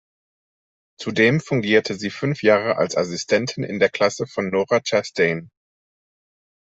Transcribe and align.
Zudem 0.99 1.39
fungierte 1.39 1.93
sie 1.93 2.09
fünf 2.09 2.41
Jahre 2.41 2.77
als 2.77 2.97
Assistentin 2.97 3.63
in 3.63 3.77
der 3.77 3.91
Klasse 3.91 4.25
von 4.25 4.49
Nora 4.49 4.79
Chastain. 4.83 5.51